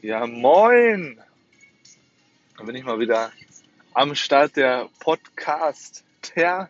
Ja, 0.00 0.28
moin! 0.28 1.20
Da 2.56 2.62
bin 2.62 2.76
ich 2.76 2.84
mal 2.84 3.00
wieder 3.00 3.32
am 3.94 4.14
Start 4.14 4.56
der 4.56 4.88
Podcast. 5.00 6.04
-ter. 6.22 6.68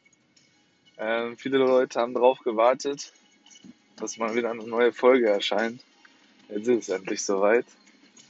Ähm, 0.97 1.37
viele 1.37 1.59
Leute 1.59 2.01
haben 2.01 2.15
darauf 2.15 2.39
gewartet, 2.39 3.13
dass 3.97 4.17
mal 4.17 4.35
wieder 4.35 4.51
eine 4.51 4.67
neue 4.67 4.95
Folge 4.95 5.29
erscheint. 5.29 5.85
Jetzt 6.49 6.69
ist 6.69 6.89
es 6.89 6.89
endlich 6.89 7.23
soweit. 7.23 7.67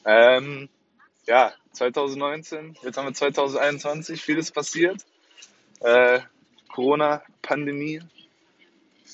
Ähm, 0.04 0.68
ja, 1.26 1.52
2019, 1.74 2.76
jetzt 2.82 2.96
haben 2.96 3.06
wir 3.06 3.14
2021, 3.14 4.20
vieles 4.20 4.50
passiert. 4.50 5.06
Äh, 5.78 6.22
Corona-Pandemie 6.72 8.02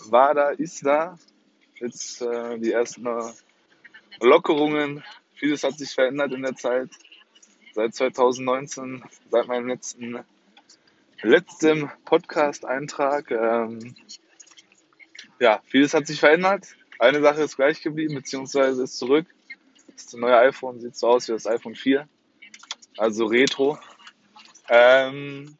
war 0.06 0.32
da, 0.32 0.48
ist 0.48 0.86
da. 0.86 1.18
Jetzt 1.78 2.22
äh, 2.22 2.58
die 2.58 2.72
ersten 2.72 3.06
Lockerungen 4.20 5.04
Vieles 5.34 5.64
hat 5.64 5.78
sich 5.78 5.90
verändert 5.90 6.32
in 6.32 6.42
der 6.42 6.54
Zeit. 6.54 6.90
Seit 7.72 7.94
2019, 7.94 9.04
seit 9.30 9.48
meinem 9.48 9.68
letzten, 9.68 10.24
letzten 11.22 11.90
Podcast-Eintrag. 12.04 13.30
Ähm, 13.32 13.96
ja, 15.40 15.60
vieles 15.66 15.92
hat 15.94 16.06
sich 16.06 16.20
verändert. 16.20 16.66
Eine 16.98 17.20
Sache 17.20 17.42
ist 17.42 17.56
gleich 17.56 17.82
geblieben, 17.82 18.14
beziehungsweise 18.14 18.84
ist 18.84 18.96
zurück. 18.96 19.26
Das 19.92 20.12
neue 20.14 20.38
iPhone 20.38 20.80
sieht 20.80 20.96
so 20.96 21.08
aus 21.08 21.28
wie 21.28 21.32
das 21.32 21.46
iPhone 21.46 21.74
4. 21.74 22.08
Also 22.96 23.26
Retro. 23.26 23.78
Ähm, 24.68 25.56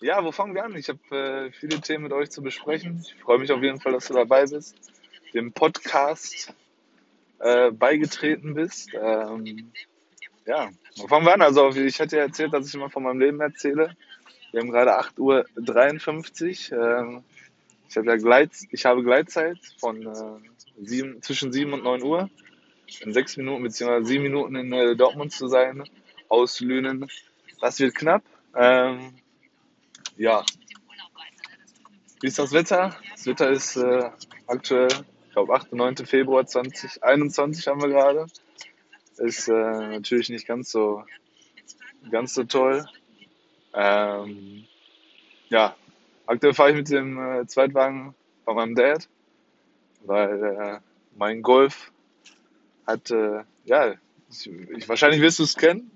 ja, 0.00 0.24
wo 0.24 0.32
fangen 0.32 0.54
wir 0.54 0.64
an? 0.64 0.74
Ich 0.74 0.88
habe 0.88 1.16
äh, 1.16 1.52
viele 1.52 1.80
Themen 1.80 2.04
mit 2.04 2.12
euch 2.12 2.30
zu 2.30 2.42
besprechen. 2.42 3.04
Ich 3.04 3.14
freue 3.22 3.38
mich 3.38 3.52
auf 3.52 3.62
jeden 3.62 3.80
Fall, 3.80 3.92
dass 3.92 4.08
du 4.08 4.14
dabei 4.14 4.46
bist. 4.46 4.74
Dem 5.34 5.52
Podcast 5.52 6.52
äh, 7.42 7.70
beigetreten 7.72 8.54
bist. 8.54 8.90
Ähm, 8.94 9.72
ja, 10.46 10.70
fangen 11.08 11.26
wir 11.26 11.34
an? 11.34 11.42
Also 11.42 11.70
ich 11.70 12.00
hatte 12.00 12.16
ja 12.16 12.22
erzählt, 12.22 12.52
dass 12.52 12.68
ich 12.68 12.74
immer 12.74 12.90
von 12.90 13.02
meinem 13.02 13.20
Leben 13.20 13.40
erzähle. 13.40 13.96
Wir 14.52 14.60
haben 14.60 14.70
gerade 14.70 14.98
8.53 14.98 16.72
Uhr. 16.72 16.98
Ähm, 16.98 17.24
ich, 17.88 17.96
habe 17.96 18.06
ja 18.06 18.16
Gleit, 18.16 18.50
ich 18.70 18.84
habe 18.84 19.02
Gleitzeit 19.02 19.58
von 19.78 20.06
äh, 20.06 20.84
sieben, 20.84 21.22
zwischen 21.22 21.52
7 21.52 21.72
und 21.72 21.84
9 21.84 22.02
Uhr. 22.02 22.30
In 23.00 23.12
sechs 23.14 23.36
Minuten 23.36 23.62
bzw. 23.62 24.04
sieben 24.04 24.24
Minuten 24.24 24.54
in 24.54 24.72
äh, 24.72 24.94
Dortmund 24.94 25.32
zu 25.32 25.48
sein, 25.48 25.82
aus 26.28 26.60
Lünen. 26.60 27.08
Das 27.60 27.80
wird 27.80 27.94
knapp. 27.94 28.22
Ähm, 28.54 29.14
ja. 30.16 30.44
Wie 32.20 32.26
ist 32.26 32.38
das 32.38 32.52
Wetter? 32.52 32.94
Das 33.12 33.26
Wetter 33.26 33.50
ist 33.50 33.76
äh, 33.76 34.10
aktuell 34.46 34.88
ich 35.32 35.34
glaube 35.34 35.54
8. 35.54 35.72
und 35.72 35.78
9. 35.78 35.96
Februar 36.04 36.44
2021 36.44 37.66
haben 37.66 37.80
wir 37.80 37.88
gerade. 37.88 38.26
Ist 39.16 39.48
äh, 39.48 39.52
natürlich 39.52 40.28
nicht 40.28 40.46
ganz 40.46 40.70
so, 40.70 41.04
ganz 42.10 42.34
so 42.34 42.44
toll. 42.44 42.84
Ähm, 43.72 44.66
ja, 45.48 45.74
aktuell 46.26 46.52
fahre 46.52 46.72
ich 46.72 46.76
mit 46.76 46.90
dem 46.90 47.18
äh, 47.18 47.46
Zweitwagen 47.46 48.14
von 48.44 48.56
meinem 48.56 48.74
Dad, 48.74 49.08
weil 50.04 50.44
äh, 50.44 50.80
mein 51.16 51.40
Golf 51.40 51.92
hat, 52.86 53.10
äh, 53.10 53.44
ja, 53.64 53.94
ich, 54.30 54.50
ich, 54.76 54.86
wahrscheinlich 54.86 55.22
wirst 55.22 55.38
du 55.38 55.44
es 55.44 55.56
kennen. 55.56 55.90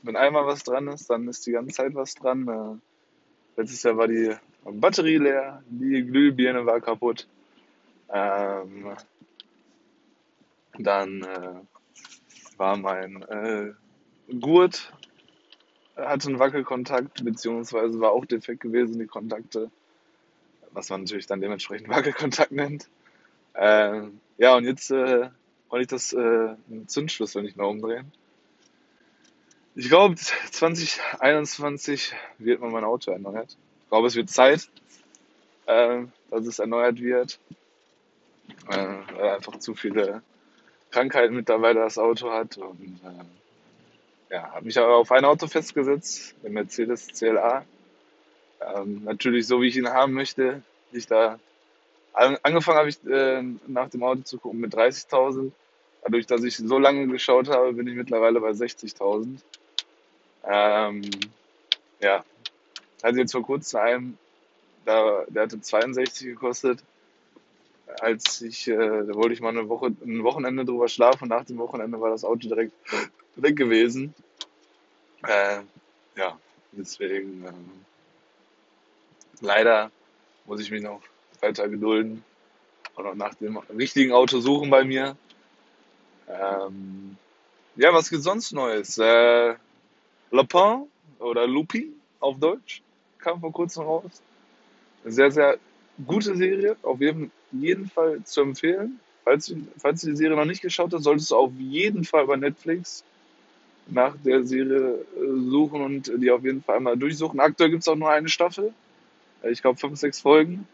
Wenn 0.00 0.16
einmal 0.16 0.46
was 0.46 0.64
dran 0.64 0.88
ist, 0.88 1.10
dann 1.10 1.28
ist 1.28 1.46
die 1.46 1.52
ganze 1.52 1.74
Zeit 1.74 1.94
was 1.94 2.14
dran. 2.14 2.48
Äh, 2.48 3.60
letztes 3.60 3.82
Jahr 3.82 3.98
war 3.98 4.08
die 4.08 4.34
Batterie 4.64 5.18
leer, 5.18 5.62
die 5.68 6.02
Glühbirne 6.06 6.64
war 6.64 6.80
kaputt. 6.80 7.28
Ähm, 8.12 8.94
dann 10.78 11.22
äh, 11.22 12.58
war 12.58 12.76
mein 12.76 13.22
äh, 13.22 13.72
Gurt, 14.38 14.92
hatte 15.96 16.28
einen 16.28 16.38
Wackelkontakt, 16.38 17.24
beziehungsweise 17.24 18.00
war 18.00 18.12
auch 18.12 18.26
defekt 18.26 18.60
gewesen, 18.60 18.98
die 18.98 19.06
Kontakte, 19.06 19.70
was 20.72 20.90
man 20.90 21.02
natürlich 21.02 21.26
dann 21.26 21.40
dementsprechend 21.40 21.88
Wackelkontakt 21.90 22.52
nennt. 22.52 22.88
Ähm, 23.54 24.20
ja, 24.38 24.56
und 24.56 24.64
jetzt 24.64 24.90
äh, 24.90 25.30
wollte 25.68 25.82
ich 25.82 25.88
das 25.88 26.12
äh, 26.12 26.54
Zündschlüssel 26.86 27.42
nicht 27.42 27.56
mehr 27.56 27.66
umdrehen. 27.66 28.12
Ich 29.74 29.88
glaube, 29.88 30.16
2021 30.16 32.14
wird 32.38 32.60
man 32.60 32.72
mein 32.72 32.84
Auto 32.84 33.10
erneuert. 33.10 33.56
Ich 33.82 33.88
glaube, 33.88 34.06
es 34.06 34.14
wird 34.14 34.28
Zeit, 34.28 34.68
äh, 35.64 36.02
dass 36.30 36.46
es 36.46 36.58
erneuert 36.58 37.00
wird 37.00 37.38
äh, 38.68 39.16
weil 39.16 39.30
einfach 39.30 39.58
zu 39.58 39.74
viele 39.74 40.22
Krankheiten 40.90 41.34
mittlerweile 41.34 41.80
das 41.80 41.98
Auto 41.98 42.30
hat. 42.30 42.56
Und 42.58 43.00
äh, 43.04 44.34
ja, 44.34 44.52
habe 44.52 44.66
mich 44.66 44.78
aber 44.78 44.96
auf 44.96 45.12
ein 45.12 45.24
Auto 45.24 45.46
festgesetzt, 45.46 46.34
den 46.42 46.52
Mercedes 46.52 47.08
CLA. 47.08 47.64
Ähm, 48.60 49.04
natürlich 49.04 49.46
so, 49.46 49.60
wie 49.60 49.68
ich 49.68 49.76
ihn 49.76 49.88
haben 49.88 50.12
möchte. 50.12 50.62
Ich 50.92 51.06
da 51.06 51.38
angefangen 52.12 52.78
habe 52.78 52.88
ich 52.88 53.04
äh, 53.06 53.42
nach 53.66 53.88
dem 53.88 54.02
Auto 54.02 54.22
zu 54.22 54.38
gucken 54.38 54.60
mit 54.60 54.74
30.000. 54.74 55.50
Dadurch, 56.04 56.26
dass 56.26 56.42
ich 56.42 56.56
so 56.56 56.78
lange 56.78 57.06
geschaut 57.06 57.48
habe, 57.48 57.72
bin 57.72 57.86
ich 57.86 57.94
mittlerweile 57.94 58.40
bei 58.40 58.50
60.000. 58.50 59.38
Ähm, 60.44 61.02
ja, 62.00 62.24
hatte 63.02 63.18
jetzt 63.18 63.32
vor 63.32 63.44
kurzem 63.44 63.80
einen, 63.80 64.18
da, 64.84 65.24
der 65.28 65.44
hatte 65.44 65.60
62 65.60 66.26
gekostet 66.26 66.82
als 68.00 68.40
ich, 68.42 68.68
äh, 68.68 68.76
da 68.76 69.14
wollte 69.14 69.34
ich 69.34 69.40
mal 69.40 69.50
eine 69.50 69.68
Woche, 69.68 69.86
ein 70.04 70.22
Wochenende 70.22 70.64
drüber 70.64 70.88
schlafen 70.88 71.24
und 71.24 71.28
nach 71.28 71.44
dem 71.44 71.58
Wochenende 71.58 72.00
war 72.00 72.10
das 72.10 72.24
Auto 72.24 72.48
direkt 72.48 72.72
weg 73.36 73.56
gewesen. 73.56 74.14
Äh, 75.26 75.60
ja, 76.16 76.38
deswegen 76.72 77.44
äh, 77.44 77.52
leider 79.40 79.90
muss 80.46 80.60
ich 80.60 80.70
mich 80.70 80.82
noch 80.82 81.00
weiter 81.40 81.68
gedulden 81.68 82.24
und 82.94 83.06
auch 83.06 83.14
nach 83.14 83.34
dem 83.34 83.56
richtigen 83.56 84.12
Auto 84.12 84.40
suchen 84.40 84.70
bei 84.70 84.84
mir. 84.84 85.16
Ähm, 86.28 87.16
ja, 87.76 87.92
was 87.92 88.10
gibt 88.10 88.22
sonst 88.22 88.52
Neues? 88.52 88.98
Äh, 88.98 89.54
Lapin 90.30 90.86
oder 91.18 91.46
Lupi 91.46 91.92
auf 92.20 92.38
Deutsch 92.38 92.82
kam 93.18 93.40
vor 93.40 93.52
kurzem 93.52 93.84
raus. 93.84 94.22
Eine 95.04 95.12
sehr, 95.12 95.30
sehr 95.30 95.58
gute 96.06 96.36
Serie, 96.36 96.76
auf 96.82 97.00
jeden 97.00 97.30
jeden 97.52 97.88
Fall 97.88 98.22
zu 98.24 98.42
empfehlen. 98.42 99.00
Falls 99.24 99.46
du, 99.46 99.56
falls 99.78 100.00
du 100.00 100.10
die 100.10 100.16
Serie 100.16 100.36
noch 100.36 100.44
nicht 100.44 100.62
geschaut 100.62 100.92
hast, 100.92 101.04
solltest 101.04 101.30
du 101.30 101.36
auf 101.36 101.52
jeden 101.58 102.04
Fall 102.04 102.26
bei 102.26 102.36
Netflix 102.36 103.04
nach 103.86 104.14
der 104.24 104.44
Serie 104.44 105.04
äh, 105.16 105.50
suchen 105.50 105.80
und 105.80 106.12
die 106.16 106.30
auf 106.30 106.44
jeden 106.44 106.62
Fall 106.62 106.76
einmal 106.76 106.96
durchsuchen. 106.96 107.40
Aktuell 107.40 107.70
gibt 107.70 107.82
es 107.82 107.88
auch 107.88 107.96
nur 107.96 108.10
eine 108.10 108.28
Staffel. 108.28 108.72
Äh, 109.42 109.50
ich 109.50 109.62
glaube, 109.62 109.78
fünf, 109.78 109.98
sechs 109.98 110.20
Folgen. 110.20 110.66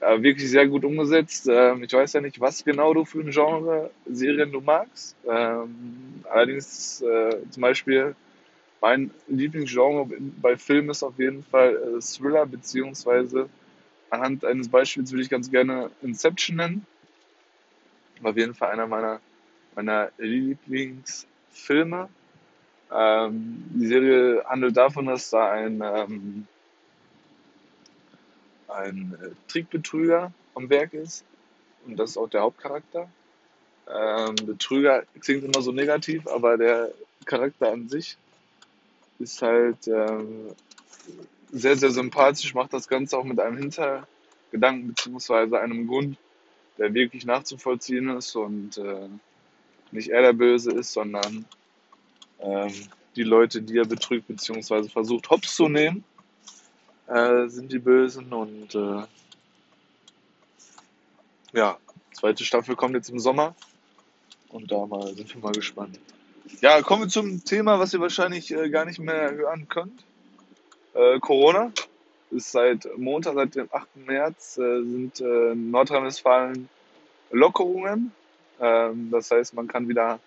Ja, 0.00 0.22
wirklich 0.22 0.48
sehr 0.48 0.66
gut 0.66 0.84
umgesetzt. 0.84 1.48
Ähm, 1.50 1.82
ich 1.82 1.92
weiß 1.92 2.12
ja 2.14 2.20
nicht, 2.20 2.40
was 2.40 2.64
genau 2.64 2.94
du 2.94 3.04
für 3.04 3.20
ein 3.20 3.30
Genre 3.30 3.90
Serien 4.06 4.52
du 4.52 4.60
magst. 4.60 5.16
Ähm, 5.28 6.24
allerdings 6.30 7.02
äh, 7.02 7.36
zum 7.50 7.60
Beispiel 7.60 8.14
mein 8.80 9.10
Lieblingsgenre 9.28 10.06
bei 10.40 10.56
Filmen 10.56 10.90
ist 10.90 11.02
auf 11.02 11.18
jeden 11.18 11.42
Fall 11.44 11.78
Thriller 12.00 12.46
beziehungsweise 12.46 13.50
anhand 14.10 14.44
eines 14.44 14.68
Beispiels 14.68 15.10
würde 15.10 15.22
ich 15.22 15.30
ganz 15.30 15.50
gerne 15.50 15.90
Inception 16.02 16.56
nennen. 16.56 16.86
Auf 18.22 18.36
jeden 18.36 18.54
Fall 18.54 18.72
einer 18.72 18.86
meiner, 18.86 19.20
meiner 19.74 20.10
Lieblingsfilme. 20.18 22.08
Ähm, 22.92 23.64
die 23.74 23.86
Serie 23.86 24.44
handelt 24.44 24.76
davon, 24.76 25.06
dass 25.06 25.30
da 25.30 25.52
ein, 25.52 25.80
ähm, 25.82 26.46
ein 28.68 29.16
äh, 29.22 29.30
Trickbetrüger 29.50 30.32
am 30.54 30.68
Werk 30.68 30.92
ist. 30.92 31.24
Und 31.86 31.96
das 31.96 32.10
ist 32.10 32.16
auch 32.16 32.28
der 32.28 32.42
Hauptcharakter. 32.42 33.08
Ähm, 33.88 34.34
Betrüger 34.44 35.04
klingt 35.20 35.44
immer 35.44 35.62
so 35.62 35.72
negativ, 35.72 36.26
aber 36.26 36.58
der 36.58 36.90
Charakter 37.24 37.72
an 37.72 37.88
sich 37.88 38.16
ist 39.18 39.40
halt 39.42 39.86
ähm, 39.88 40.54
sehr, 41.52 41.76
sehr 41.76 41.90
sympathisch, 41.90 42.54
macht 42.54 42.72
das 42.72 42.88
Ganze 42.88 43.18
auch 43.18 43.24
mit 43.24 43.40
einem 43.40 43.56
Hintergedanken 43.56 44.88
beziehungsweise 44.88 45.60
einem 45.60 45.86
Grund, 45.86 46.16
der 46.78 46.94
wirklich 46.94 47.26
nachzuvollziehen 47.26 48.08
ist 48.10 48.34
und 48.36 48.78
äh, 48.78 49.08
nicht 49.90 50.08
er 50.08 50.22
der 50.22 50.32
Böse 50.32 50.72
ist, 50.72 50.92
sondern 50.92 51.44
ähm, 52.40 52.72
die 53.16 53.22
Leute, 53.22 53.60
die 53.60 53.76
er 53.76 53.86
betrügt 53.86 54.28
beziehungsweise 54.28 54.88
versucht 54.88 55.30
hops 55.30 55.56
zu 55.56 55.68
nehmen, 55.68 56.04
äh, 57.08 57.48
sind 57.48 57.72
die 57.72 57.78
Bösen 57.78 58.32
und 58.32 58.74
äh, 58.74 59.02
ja, 61.52 61.76
zweite 62.12 62.44
Staffel 62.44 62.76
kommt 62.76 62.94
jetzt 62.94 63.10
im 63.10 63.18
Sommer 63.18 63.54
und 64.48 64.70
da 64.70 64.86
mal 64.86 65.14
sind 65.14 65.34
wir 65.34 65.42
mal 65.42 65.52
gespannt. 65.52 65.98
Ja, 66.60 66.82
kommen 66.82 67.02
wir 67.02 67.08
zum 67.08 67.44
Thema, 67.44 67.78
was 67.78 67.92
ihr 67.94 68.00
wahrscheinlich 68.00 68.52
äh, 68.52 68.70
gar 68.70 68.84
nicht 68.84 68.98
mehr 68.98 69.32
hören 69.32 69.68
könnt. 69.68 70.04
Äh, 71.00 71.18
Corona 71.18 71.72
ist 72.30 72.52
seit 72.52 72.86
Montag, 72.98 73.34
seit 73.34 73.54
dem 73.54 73.68
8. 73.72 73.88
März, 74.06 74.58
äh, 74.58 74.82
sind 74.82 75.20
äh, 75.20 75.52
in 75.52 75.70
Nordrhein-Westfalen 75.70 76.68
Lockerungen. 77.30 78.12
Ähm, 78.60 79.10
das 79.10 79.30
heißt, 79.30 79.54
man 79.54 79.66
kann 79.66 79.88
wieder 79.88 80.20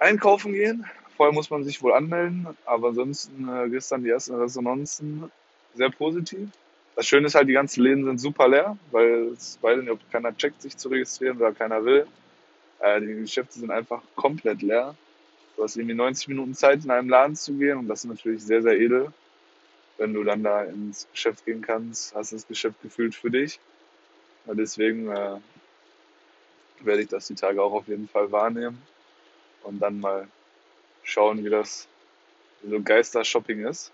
einkaufen 0.00 0.52
gehen. 0.52 0.84
Vorher 1.16 1.32
muss 1.32 1.48
man 1.48 1.62
sich 1.62 1.80
wohl 1.80 1.92
anmelden, 1.92 2.48
aber 2.64 2.88
ansonsten 2.88 3.48
äh, 3.48 3.68
gestern 3.68 4.02
die 4.02 4.10
ersten 4.10 4.34
Resonanzen 4.34 5.30
sehr 5.74 5.90
positiv. 5.90 6.48
Das 6.96 7.06
Schöne 7.06 7.28
ist 7.28 7.36
halt, 7.36 7.48
die 7.48 7.52
ganzen 7.52 7.84
Läden 7.84 8.04
sind 8.04 8.18
super 8.18 8.48
leer, 8.48 8.76
weil 8.90 9.28
es 9.32 9.58
weiß 9.62 9.78
nicht, 9.80 9.90
ob 9.90 10.00
keiner 10.10 10.36
checkt, 10.36 10.60
sich 10.60 10.76
zu 10.76 10.88
registrieren 10.88 11.36
oder 11.36 11.52
keiner 11.52 11.84
will. 11.84 12.06
Äh, 12.80 13.00
die 13.00 13.14
Geschäfte 13.14 13.60
sind 13.60 13.70
einfach 13.70 14.02
komplett 14.16 14.62
leer. 14.62 14.96
Du 15.56 15.62
hast 15.62 15.76
irgendwie 15.76 15.94
90 15.94 16.28
Minuten 16.28 16.54
Zeit, 16.54 16.84
in 16.84 16.90
einem 16.90 17.08
Laden 17.08 17.36
zu 17.36 17.52
gehen 17.52 17.78
und 17.78 17.86
das 17.86 18.00
ist 18.00 18.10
natürlich 18.10 18.42
sehr, 18.42 18.62
sehr 18.62 18.80
edel. 18.80 19.12
Wenn 20.00 20.14
du 20.14 20.24
dann 20.24 20.42
da 20.42 20.64
ins 20.64 21.06
Geschäft 21.12 21.44
gehen 21.44 21.60
kannst, 21.60 22.14
hast 22.14 22.32
du 22.32 22.36
das 22.36 22.48
Geschäft 22.48 22.80
gefühlt 22.80 23.14
für 23.14 23.30
dich. 23.30 23.60
Und 24.46 24.56
deswegen 24.56 25.10
äh, 25.10 25.36
werde 26.80 27.02
ich 27.02 27.08
das 27.08 27.26
die 27.26 27.34
Tage 27.34 27.62
auch 27.62 27.74
auf 27.74 27.86
jeden 27.86 28.08
Fall 28.08 28.32
wahrnehmen 28.32 28.80
und 29.62 29.78
dann 29.78 30.00
mal 30.00 30.26
schauen, 31.02 31.44
wie 31.44 31.50
das 31.50 31.86
so 32.66 32.80
Geister-Shopping 32.80 33.66
ist. 33.66 33.92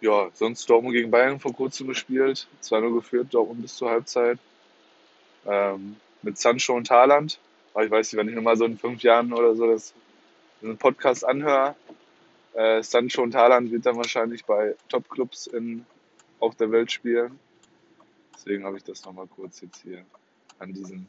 Ja, 0.00 0.30
sonst 0.34 0.68
Dortmund 0.68 0.96
gegen 0.96 1.12
Bayern 1.12 1.38
vor 1.38 1.54
kurzem 1.54 1.86
gespielt, 1.86 2.48
2-0 2.60 2.94
geführt, 2.94 3.28
Dortmund 3.30 3.62
bis 3.62 3.76
zur 3.76 3.90
Halbzeit. 3.90 4.40
Ähm, 5.46 5.94
mit 6.22 6.38
Sancho 6.38 6.74
und 6.74 6.90
Haaland. 6.90 7.38
Aber 7.72 7.84
ich 7.84 7.90
weiß 7.92 8.12
nicht, 8.12 8.18
wenn 8.18 8.28
ich 8.28 8.34
nochmal 8.34 8.56
so 8.56 8.64
in 8.64 8.78
fünf 8.78 9.00
Jahren 9.04 9.32
oder 9.32 9.54
so 9.54 9.68
das, 9.68 9.94
einen 10.60 10.76
Podcast 10.76 11.24
anhöre, 11.24 11.76
äh, 12.54 12.82
Sancho 12.82 13.22
und 13.22 13.34
Haaland 13.34 13.70
wird 13.70 13.86
dann 13.86 13.96
wahrscheinlich 13.96 14.44
bei 14.44 14.74
Top-Clubs 14.88 15.50
auf 16.40 16.54
der 16.56 16.70
Welt 16.70 16.90
spielen. 16.90 17.38
Deswegen 18.34 18.64
habe 18.64 18.76
ich 18.76 18.84
das 18.84 19.04
nochmal 19.04 19.26
kurz 19.26 19.60
jetzt 19.60 19.82
hier 19.82 20.04
an 20.58 20.72
diesem 20.72 21.06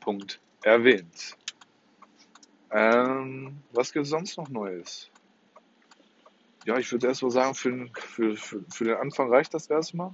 Punkt 0.00 0.40
erwähnt. 0.62 1.36
Ähm, 2.70 3.58
was 3.72 3.92
gibt 3.92 4.04
es 4.04 4.10
sonst 4.10 4.36
noch 4.36 4.48
Neues? 4.48 5.10
Ja, 6.64 6.78
ich 6.78 6.90
würde 6.90 7.06
erst 7.06 7.22
mal 7.22 7.30
sagen, 7.30 7.54
für, 7.54 7.86
für, 7.94 8.36
für, 8.36 8.64
für 8.68 8.84
den 8.84 8.96
Anfang 8.96 9.30
reicht 9.30 9.54
das 9.54 9.68
erstmal. 9.68 10.12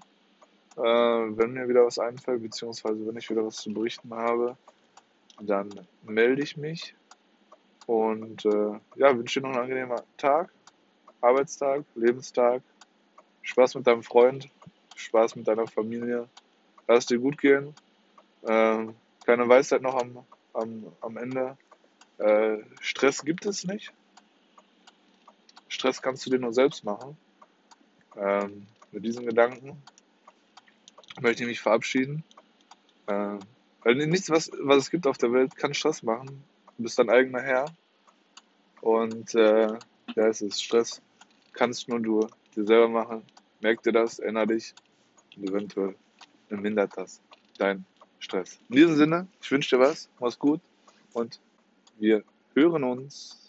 Äh, 0.76 0.82
wenn 0.82 1.52
mir 1.52 1.68
wieder 1.68 1.86
was 1.86 1.98
einfällt, 1.98 2.42
beziehungsweise 2.42 3.06
wenn 3.06 3.16
ich 3.16 3.30
wieder 3.30 3.44
was 3.44 3.56
zu 3.56 3.72
berichten 3.72 4.12
habe, 4.12 4.56
dann 5.40 5.70
melde 6.02 6.42
ich 6.42 6.56
mich. 6.56 6.94
Und 7.86 8.44
äh, 8.44 8.78
ja, 8.96 9.16
wünsche 9.16 9.40
dir 9.40 9.46
noch 9.46 9.54
einen 9.54 9.64
angenehmen 9.64 10.00
Tag, 10.16 10.52
Arbeitstag, 11.20 11.84
Lebenstag. 11.94 12.62
Spaß 13.42 13.74
mit 13.74 13.86
deinem 13.86 14.02
Freund, 14.02 14.48
Spaß 14.96 15.36
mit 15.36 15.48
deiner 15.48 15.66
Familie. 15.66 16.28
Lass 16.86 17.06
dir 17.06 17.18
gut 17.18 17.38
gehen. 17.38 17.74
Äh, 18.42 18.86
keine 19.24 19.48
Weisheit 19.48 19.82
noch 19.82 19.96
am, 19.96 20.24
am, 20.52 20.86
am 21.00 21.16
Ende. 21.16 21.56
Äh, 22.18 22.58
Stress 22.80 23.24
gibt 23.24 23.46
es 23.46 23.64
nicht. 23.64 23.92
Stress 25.68 26.02
kannst 26.02 26.26
du 26.26 26.30
dir 26.30 26.38
nur 26.38 26.52
selbst 26.52 26.84
machen. 26.84 27.16
Ähm, 28.16 28.66
mit 28.92 29.04
diesen 29.04 29.24
Gedanken 29.24 29.82
möchte 31.20 31.42
ich 31.44 31.48
mich 31.48 31.60
verabschieden. 31.60 32.24
Äh, 33.06 33.38
weil 33.82 33.94
nichts, 33.94 34.30
was, 34.30 34.50
was 34.60 34.78
es 34.78 34.90
gibt 34.90 35.06
auf 35.06 35.16
der 35.16 35.32
Welt, 35.32 35.56
kann 35.56 35.74
Stress 35.74 36.02
machen. 36.02 36.44
Du 36.76 36.82
bist 36.82 36.98
dein 36.98 37.10
eigener 37.10 37.40
Herr. 37.40 37.66
Und 38.80 39.34
äh, 39.34 39.68
ja, 40.16 40.26
es 40.26 40.42
ist 40.42 40.62
Stress. 40.62 41.00
Kannst 41.52 41.88
nur 41.88 42.00
du 42.00 42.26
dir 42.54 42.64
selber 42.64 42.88
machen. 42.88 43.22
Merk 43.60 43.82
dir 43.82 43.92
das, 43.92 44.18
erinnere 44.18 44.48
dich 44.48 44.74
und 45.36 45.48
eventuell 45.48 45.94
mindert 46.48 46.96
das 46.96 47.20
dein 47.58 47.84
Stress. 48.18 48.58
In 48.68 48.76
diesem 48.76 48.96
Sinne, 48.96 49.26
ich 49.40 49.50
wünsche 49.50 49.76
dir 49.76 49.82
was, 49.82 50.08
mach's 50.18 50.38
gut 50.38 50.60
und 51.12 51.40
wir 51.98 52.24
hören 52.54 52.84
uns. 52.84 53.38